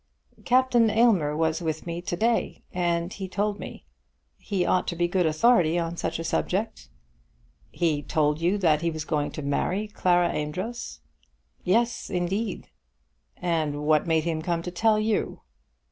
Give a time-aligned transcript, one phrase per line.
[0.45, 3.85] "Captain Aylmer was with me to day, and he told me.
[4.39, 6.89] He ought to be good authority on such a subject."
[7.69, 11.01] "He told you that he was going to marry Clara Amedroz?"
[11.63, 12.71] "Yes, indeed."
[13.37, 15.41] "And what made him come to you, to tell you?"